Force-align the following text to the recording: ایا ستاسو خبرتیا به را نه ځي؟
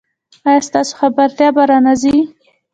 ایا 0.49 0.61
ستاسو 0.67 0.93
خبرتیا 0.99 1.49
به 1.55 1.63
را 1.69 1.77
نه 1.85 1.93
ځي؟ 2.01 2.15